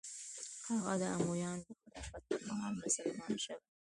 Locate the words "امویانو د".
1.17-1.67